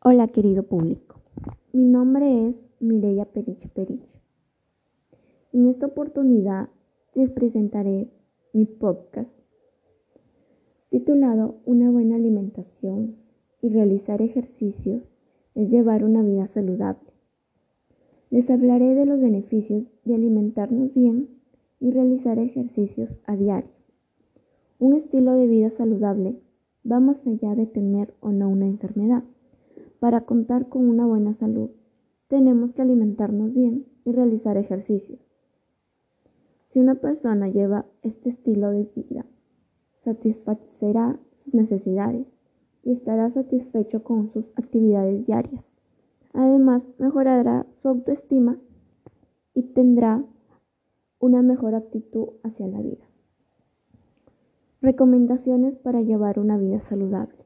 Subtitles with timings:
[0.00, 1.16] Hola querido público,
[1.72, 4.20] mi nombre es Mireya Periche Periche.
[5.52, 6.68] En esta oportunidad
[7.16, 8.08] les presentaré
[8.52, 9.28] mi podcast
[10.90, 13.16] titulado Una buena alimentación
[13.60, 15.02] y realizar ejercicios
[15.56, 17.10] es llevar una vida saludable.
[18.30, 21.28] Les hablaré de los beneficios de alimentarnos bien
[21.80, 23.72] y realizar ejercicios a diario.
[24.78, 26.36] Un estilo de vida saludable
[26.88, 29.24] va más allá de tener o no una enfermedad.
[30.00, 31.70] Para contar con una buena salud,
[32.28, 35.18] tenemos que alimentarnos bien y realizar ejercicios.
[36.72, 39.26] Si una persona lleva este estilo de vida,
[40.04, 42.26] satisfacerá sus necesidades
[42.84, 45.64] y estará satisfecho con sus actividades diarias.
[46.32, 48.58] Además, mejorará su autoestima
[49.54, 50.22] y tendrá
[51.18, 53.04] una mejor actitud hacia la vida.
[54.80, 57.44] Recomendaciones para llevar una vida saludable.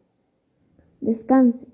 [1.01, 1.72] Descanse.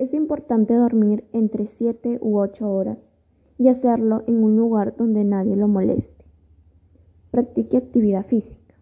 [0.00, 2.96] Es importante dormir entre 7 u 8 horas
[3.58, 6.24] y hacerlo en un lugar donde nadie lo moleste.
[7.30, 8.74] Practique actividad física.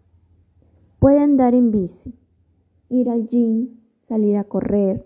[0.97, 2.17] Puede andar en bici,
[2.87, 5.05] ir al gym, salir a correr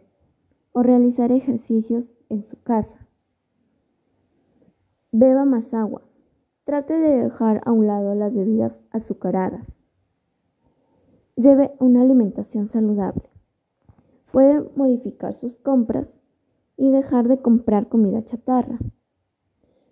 [0.71, 3.07] o realizar ejercicios en su casa.
[5.11, 6.03] Beba más agua.
[6.63, 9.65] Trate de dejar a un lado las bebidas azucaradas.
[11.35, 13.32] Lleve una alimentación saludable.
[14.33, 16.07] Puede modificar sus compras
[16.75, 18.79] y dejar de comprar comida chatarra.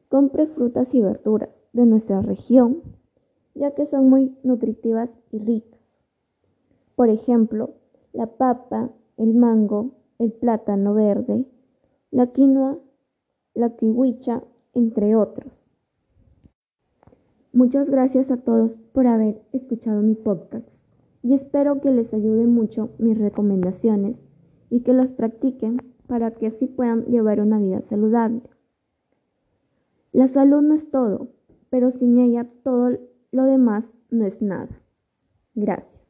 [0.09, 2.81] Compre frutas y verduras de nuestra región,
[3.53, 5.79] ya que son muy nutritivas y ricas.
[6.95, 7.75] Por ejemplo,
[8.13, 11.45] la papa, el mango, el plátano verde,
[12.09, 12.79] la quinoa,
[13.53, 15.53] la kiwicha, entre otros.
[17.53, 20.67] Muchas gracias a todos por haber escuchado mi podcast
[21.21, 24.15] y espero que les ayude mucho mis recomendaciones
[24.71, 25.77] y que los practiquen
[26.07, 28.41] para que así puedan llevar una vida saludable.
[30.13, 31.27] La salud no es todo,
[31.69, 32.97] pero sin ella todo
[33.31, 34.69] lo demás no es nada.
[35.53, 36.00] Gracias.